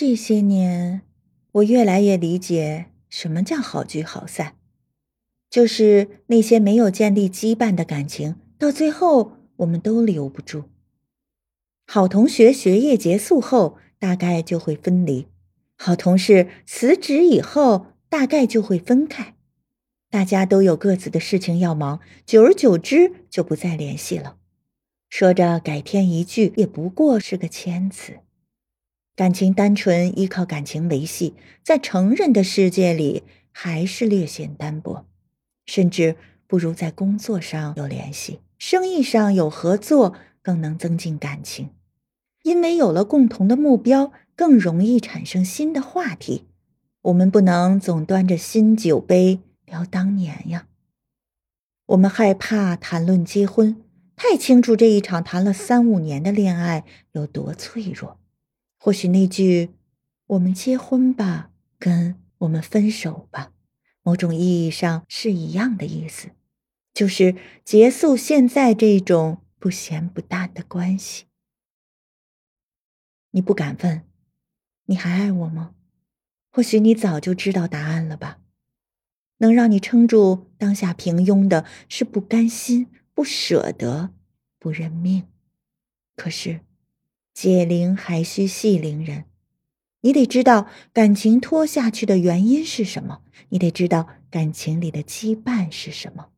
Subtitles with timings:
[0.00, 1.02] 这些年，
[1.50, 4.54] 我越来越理解什么叫好聚好散，
[5.50, 10.66] 就是那些没有建立羁绊的感情，到最后我们都留不住。
[11.88, 15.26] 好同学学业结束后，大概就会分离；
[15.76, 19.34] 好同事辞职以后，大概就会分开。
[20.08, 24.36] 大家都有各自的事情要忙，久而久之就不再联系了。
[25.08, 28.20] 说着改天一聚，也不过是个谦词。
[29.18, 31.34] 感情单纯，依靠感情维系，
[31.64, 35.06] 在成人的世界里还是略显单薄，
[35.66, 36.14] 甚至
[36.46, 41.70] 不如在工作上有联系、生意上有合作更能增进感情。
[42.44, 46.44] 因为有了共同的目标，更容易产生新的话题。
[47.02, 50.68] 我们不能总端着新酒杯聊当年呀。
[51.86, 53.82] 我们害怕谈论结婚，
[54.14, 58.16] 太清楚这一场谈了三五年的恋爱有多脆弱。
[58.80, 59.70] 或许那句
[60.28, 63.52] “我们结婚吧”跟“我们分手吧”，
[64.02, 66.30] 某种意义上是一样的意思，
[66.94, 71.26] 就是结束现在这种不咸不淡的关系。
[73.32, 74.06] 你不敢问，
[74.86, 75.74] 你还爱我吗？
[76.50, 78.38] 或许你早就知道答案了吧。
[79.38, 84.14] 能让你撑住当下平庸的，是不甘心、不舍得、
[84.58, 85.26] 不认命。
[86.14, 86.60] 可是。
[87.40, 89.26] 解铃还需系铃人，
[90.00, 96.30] 你得知道感情拖下去的原因是什么，你得知道感情里的羁绊是什么，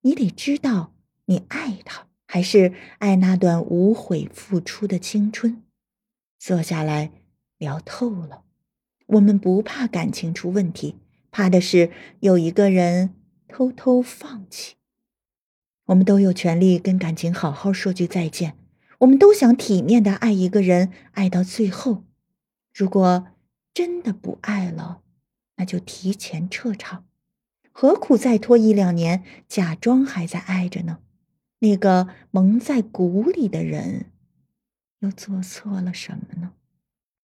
[0.00, 0.94] 你得知道
[1.26, 5.62] 你爱他还是爱那段无悔付出的青春。
[6.38, 7.12] 坐下来
[7.58, 8.44] 聊透了，
[9.04, 10.96] 我们不怕感情出问题，
[11.30, 11.90] 怕的是
[12.20, 13.14] 有一个人
[13.46, 14.76] 偷偷放弃。
[15.88, 18.56] 我们都有权利跟感情好好说句再见。
[18.98, 22.04] 我们都想体面的爱一个人，爱到最后。
[22.72, 23.26] 如果
[23.74, 25.02] 真的不爱了，
[25.56, 27.04] 那就提前撤场，
[27.72, 30.98] 何苦再拖一两年，假装还在爱着呢？
[31.58, 34.12] 那个蒙在鼓里的人，
[35.00, 36.52] 又做错了什么呢？